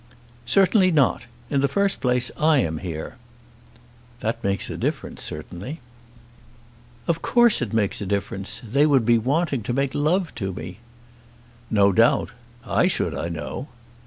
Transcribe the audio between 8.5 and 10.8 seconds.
They would be wanting to make love to me."